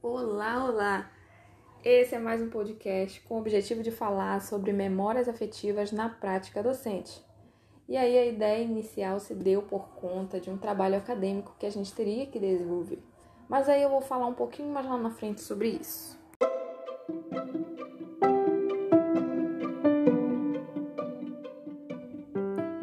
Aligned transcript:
Olá, 0.00 0.64
olá! 0.64 1.10
Esse 1.84 2.14
é 2.14 2.20
mais 2.20 2.40
um 2.40 2.48
podcast 2.48 3.20
com 3.22 3.34
o 3.34 3.38
objetivo 3.40 3.82
de 3.82 3.90
falar 3.90 4.40
sobre 4.40 4.72
memórias 4.72 5.28
afetivas 5.28 5.90
na 5.90 6.08
prática 6.08 6.62
docente. 6.62 7.20
E 7.88 7.96
aí 7.96 8.16
a 8.16 8.24
ideia 8.24 8.62
inicial 8.62 9.18
se 9.18 9.34
deu 9.34 9.60
por 9.60 9.88
conta 9.96 10.38
de 10.38 10.50
um 10.50 10.56
trabalho 10.56 10.96
acadêmico 10.96 11.56
que 11.58 11.66
a 11.66 11.70
gente 11.70 11.92
teria 11.92 12.26
que 12.26 12.38
desenvolver. 12.38 13.02
Mas 13.48 13.68
aí 13.68 13.82
eu 13.82 13.90
vou 13.90 14.00
falar 14.00 14.26
um 14.26 14.34
pouquinho 14.34 14.72
mais 14.72 14.86
lá 14.86 14.96
na 14.96 15.10
frente 15.10 15.40
sobre 15.40 15.70
isso. 15.70 16.16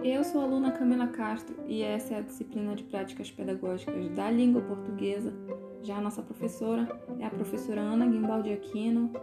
Eu 0.04 0.22
sou 0.26 0.42
a 0.42 0.44
aluna 0.44 0.74
Camila 0.74 1.08
Castro 1.08 1.56
e 1.66 1.82
essa 1.82 2.14
é 2.14 2.18
a 2.18 2.22
disciplina 2.22 2.76
de 2.76 2.84
práticas 2.84 3.32
pedagógicas 3.32 4.10
da 4.10 4.30
língua 4.30 4.62
portuguesa. 4.62 5.34
Já 5.86 5.98
a 5.98 6.02
nossa 6.02 6.24
professora 6.24 6.88
é 7.20 7.26
a 7.26 7.30
professora 7.30 7.80
Ana 7.80 8.08
Guimbaldi 8.08 8.52
Aquino. 8.52 9.14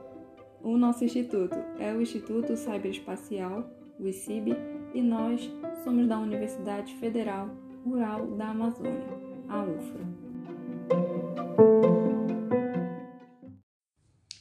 O 0.62 0.77
nosso 0.77 1.05
instituto 1.05 1.57
é 1.77 1.93
o 1.93 2.01
Instituto 2.01 2.57
Cyberespacial, 2.57 3.69
o 3.98 4.07
ICIB, 4.07 4.52
e 4.95 5.02
nós 5.02 5.51
somos 5.83 6.07
da 6.07 6.21
Universidade 6.21 6.95
Federal 6.95 7.48
Rural 7.85 8.37
da 8.37 8.51
Amazônia, 8.51 9.09
a 9.48 9.65
UFRA. 9.65 10.07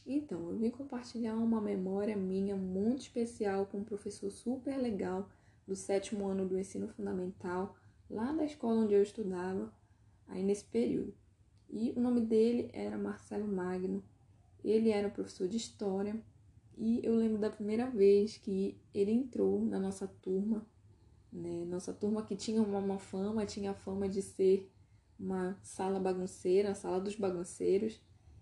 Então, 0.05 0.52
eu 0.52 0.59
vim 0.59 0.69
compartilhar 0.69 1.33
uma 1.33 1.59
memória 1.59 2.16
minha 2.16 2.55
muito 2.55 2.99
especial 2.99 3.66
com 3.66 3.80
um 3.80 3.83
professor 3.83 4.30
super 4.30 4.77
legal 4.77 5.27
do 5.67 5.75
sétimo 5.75 6.27
ano 6.27 6.47
do 6.47 6.59
ensino 6.59 6.88
fundamental, 6.88 7.75
lá 8.08 8.31
da 8.31 8.45
escola 8.45 8.81
onde 8.81 8.94
eu 8.94 9.02
estudava, 9.02 9.73
aí 10.27 10.44
nesse 10.44 10.66
período. 10.66 11.19
E 11.71 11.93
o 11.95 11.99
nome 11.99 12.21
dele 12.21 12.70
era 12.73 12.98
Marcelo 12.98 13.48
Magno. 13.48 14.03
Ele 14.63 14.89
era 14.89 15.09
professor 15.09 15.48
de 15.48 15.57
história 15.57 16.21
e 16.77 17.00
eu 17.03 17.16
lembro 17.16 17.39
da 17.39 17.50
primeira 17.50 17.89
vez 17.89 18.38
que 18.38 18.77
ele 18.94 19.11
entrou 19.11 19.64
na 19.64 19.80
nossa 19.80 20.08
turma, 20.08 20.66
né? 21.31 21.66
Nossa 21.66 21.94
turma 21.94 22.23
que 22.23 22.36
tinha 22.36 22.61
uma, 22.61 22.80
uma 22.80 22.99
fama, 22.99 23.45
tinha 23.45 23.72
a 23.72 23.75
fama 23.75 24.08
de 24.08 24.22
ser 24.22 24.69
uma 25.19 25.58
sala 25.64 25.99
bagunceira, 25.99 26.72
a 26.72 26.75
sala 26.75 26.99
dos 26.99 27.16
bagunceiros. 27.16 27.99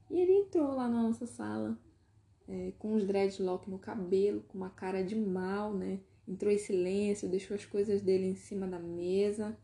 E 0.10 0.20
ele 0.20 0.34
entrou 0.34 0.76
lá 0.76 0.88
na 0.90 1.04
nossa 1.04 1.26
sala 1.26 1.80
é, 2.48 2.74
com 2.80 2.96
os 2.96 3.06
dreadlock 3.06 3.70
no 3.70 3.80
cabelo, 3.80 4.42
com 4.48 4.58
uma 4.58 4.70
cara 4.70 5.04
de 5.04 5.16
mal, 5.16 5.74
né? 5.74 6.00
entrou 6.30 6.52
em 6.52 6.60
silêncio, 6.60 7.28
deixou 7.28 7.56
as 7.56 7.66
coisas 7.66 8.02
dele 8.02 8.28
em 8.28 8.36
cima 8.36 8.68
da 8.68 8.78
mesa 8.78 9.58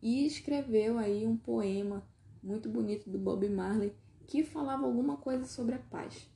e 0.00 0.26
escreveu 0.26 0.96
aí 0.96 1.26
um 1.26 1.36
poema 1.36 2.02
muito 2.48 2.68
bonito 2.68 3.10
do 3.10 3.18
Bob 3.18 3.46
Marley 3.48 3.92
que 4.26 4.42
falava 4.42 4.86
alguma 4.86 5.16
coisa 5.18 5.44
sobre 5.44 5.74
a 5.74 5.78
paz. 5.78 6.28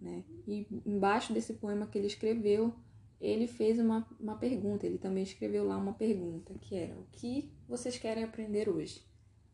Né? 0.00 0.24
E 0.46 0.66
embaixo 0.84 1.32
desse 1.32 1.54
poema 1.54 1.86
que 1.86 1.98
ele 1.98 2.06
escreveu, 2.06 2.74
ele 3.20 3.46
fez 3.46 3.78
uma, 3.78 4.06
uma 4.20 4.36
pergunta, 4.36 4.86
ele 4.86 4.98
também 4.98 5.22
escreveu 5.22 5.64
lá 5.66 5.76
uma 5.76 5.94
pergunta, 5.94 6.54
que 6.60 6.74
era 6.74 6.94
o 6.94 7.06
que 7.12 7.50
vocês 7.68 7.98
querem 7.98 8.24
aprender 8.24 8.68
hoje? 8.68 9.02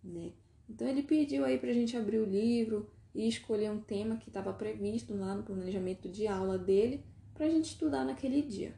Né? 0.03 0.33
Então 0.69 0.87
ele 0.87 1.03
pediu 1.03 1.45
aí 1.45 1.61
a 1.63 1.73
gente 1.73 1.97
abrir 1.97 2.19
o 2.19 2.25
livro 2.25 2.91
e 3.15 3.29
escolher 3.29 3.71
um 3.71 3.81
tema 3.81 4.17
que 4.17 4.29
estava 4.29 4.53
previsto 4.53 5.15
lá 5.15 5.35
no 5.35 5.43
planejamento 5.43 6.09
de 6.09 6.27
aula 6.27 6.59
dele 6.59 7.05
para 7.35 7.47
a 7.47 7.51
gente 7.51 7.67
estudar 7.67 8.05
naquele 8.05 8.43
dia. 8.43 8.75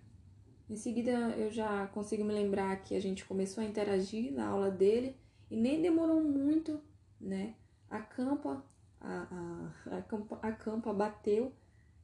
Em 0.68 0.76
seguida, 0.76 1.12
eu 1.36 1.50
já 1.50 1.86
consigo 1.88 2.24
me 2.24 2.32
lembrar 2.32 2.76
que 2.82 2.94
a 2.94 3.00
gente 3.00 3.24
começou 3.24 3.62
a 3.62 3.66
interagir 3.66 4.32
na 4.32 4.48
aula 4.48 4.70
dele 4.70 5.16
e 5.50 5.56
nem 5.56 5.80
demorou 5.80 6.22
muito, 6.22 6.80
né? 7.20 7.54
A 7.90 8.00
campa, 8.00 8.64
a, 9.00 9.72
a, 9.90 9.98
a, 9.98 10.02
campa, 10.02 10.38
a 10.42 10.52
campa 10.52 10.92
bateu, 10.92 11.52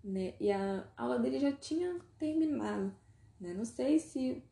né? 0.03 0.35
E 0.41 0.51
a 0.51 0.87
aula 0.97 1.19
dele 1.19 1.39
já 1.39 1.53
tinha 1.53 1.99
terminado, 2.19 2.95
né? 3.41 3.55
Não 3.55 3.65
sei 3.65 3.99
se 3.99 4.43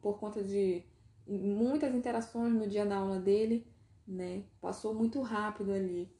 por 0.00 0.18
conta 0.18 0.42
de 0.42 0.84
muitas 1.26 1.94
interações 1.94 2.52
no 2.52 2.66
dia 2.66 2.84
da 2.84 2.96
aula 2.96 3.18
dele, 3.18 3.66
né? 4.06 4.44
Passou 4.60 4.94
muito 4.94 5.20
rápido 5.22 5.72
ali. 5.72 6.10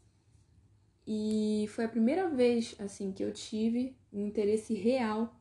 E 1.07 1.67
foi 1.69 1.85
a 1.85 1.89
primeira 1.89 2.29
vez, 2.31 2.75
assim, 2.79 3.13
que 3.13 3.23
eu 3.23 3.33
tive 3.33 3.97
um 4.13 4.27
interesse 4.27 4.73
real 4.75 5.35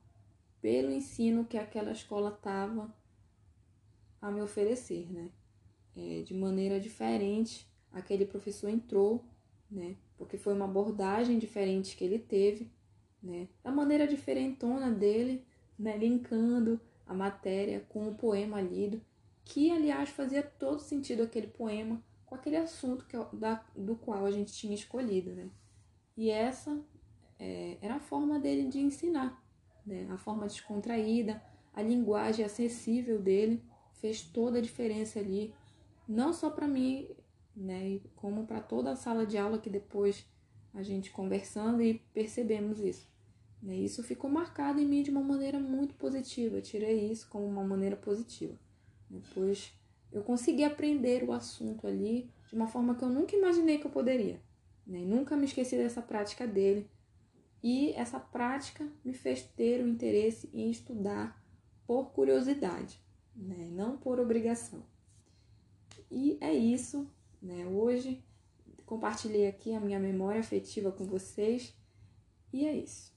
pelo 0.62 0.92
ensino 0.92 1.46
que 1.46 1.58
aquela 1.58 1.92
escola 1.92 2.30
estava 2.30 2.94
a 4.22 4.32
me 4.32 4.42
oferecer, 4.42 5.12
né? 5.12 5.30
É, 5.96 6.22
de 6.22 6.34
maneira 6.34 6.80
diferente, 6.80 7.70
aquele 7.94 8.26
professor 8.26 8.70
entrou, 8.70 9.24
né? 9.70 9.96
Porque 10.18 10.38
foi 10.38 10.54
uma 10.54 10.66
abordagem 10.66 11.38
diferente 11.38 11.96
que 11.96 12.04
ele 12.04 12.20
teve, 12.20 12.72
né? 13.22 13.48
Da 13.64 13.72
maneira 13.72 14.08
diferentona 14.08 14.92
dele, 14.92 15.46
né? 15.78 15.96
Linkando 15.98 16.80
a 17.06 17.14
matéria 17.14 17.86
com 17.90 18.10
o 18.10 18.16
poema 18.16 18.60
lido, 18.60 19.02
que 19.46 19.72
aliás 19.72 20.10
fazia 20.10 20.42
todo 20.42 20.80
sentido 20.80 21.24
aquele 21.24 21.48
poema 21.48 22.04
com 22.26 22.36
aquele 22.36 22.58
assunto 22.58 23.06
que, 23.06 23.18
da, 23.34 23.64
do 23.76 23.96
qual 23.96 24.26
a 24.26 24.32
gente 24.32 24.52
tinha 24.54 24.74
escolhido, 24.74 25.32
né? 25.32 25.50
E 26.18 26.30
essa 26.30 26.82
é, 27.40 27.78
era 27.82 27.96
a 27.96 28.00
forma 28.00 28.40
dele 28.40 28.68
de 28.68 28.80
ensinar, 28.80 29.44
né? 29.86 30.08
A 30.10 30.18
forma 30.18 30.48
descontraída, 30.48 31.42
a 31.74 31.82
linguagem 31.82 32.46
acessível 32.46 33.20
dele 33.22 33.64
fez 33.94 34.22
toda 34.22 34.60
a 34.60 34.62
diferença 34.62 35.20
ali, 35.20 35.54
não 36.08 36.34
só 36.34 36.50
para 36.50 36.68
mim, 36.68 37.08
né, 37.56 38.00
como 38.16 38.46
para 38.46 38.62
toda 38.62 38.92
a 38.92 38.96
sala 38.96 39.26
de 39.26 39.38
aula 39.38 39.60
que 39.60 39.70
depois 39.70 40.26
a 40.74 40.82
gente 40.82 41.12
conversando 41.12 41.82
e 41.82 42.00
percebemos 42.14 42.80
isso. 42.80 43.08
Né? 43.62 43.76
Isso 43.78 44.04
ficou 44.04 44.30
marcado 44.30 44.80
em 44.80 44.86
mim 44.86 45.04
de 45.04 45.12
uma 45.12 45.22
maneira 45.22 45.60
muito 45.60 45.94
positiva, 45.96 46.58
eu 46.58 46.62
tirei 46.62 47.12
isso 47.12 47.28
como 47.30 47.46
uma 47.46 47.64
maneira 47.64 47.96
positiva. 47.96 48.58
Depois 49.10 49.74
eu 50.12 50.24
consegui 50.24 50.64
aprender 50.64 51.24
o 51.24 51.32
assunto 51.32 51.88
ali 51.88 52.32
de 52.48 52.56
uma 52.56 52.68
forma 52.68 52.96
que 52.96 53.04
eu 53.04 53.10
nunca 53.10 53.36
imaginei 53.36 53.78
que 53.78 53.88
eu 53.88 53.92
poderia. 53.92 54.42
Né? 54.86 55.00
Nunca 55.00 55.36
me 55.36 55.46
esqueci 55.46 55.78
dessa 55.78 56.02
prática 56.02 56.46
dele 56.46 56.90
e 57.64 57.92
essa 57.94 58.20
prática 58.20 58.86
me 59.06 59.14
fez 59.14 59.44
ter 59.44 59.82
o 59.82 59.88
interesse 59.88 60.50
em 60.54 60.70
estudar 60.70 61.42
por 61.88 62.12
curiosidade, 62.12 63.02
né? 63.36 63.70
não 63.72 63.98
por 63.98 64.20
obrigação. 64.20 64.84
E 66.12 66.38
é 66.42 66.54
isso, 66.54 67.10
né? 67.44 67.68
Hoje 67.68 68.24
compartilhei 68.86 69.48
aqui 69.48 69.74
a 69.74 69.80
minha 69.80 70.00
memória 70.00 70.40
afetiva 70.40 70.92
com 70.92 71.06
vocês 71.06 71.76
e 72.52 72.66
é 72.66 72.76
isso. 72.76 73.14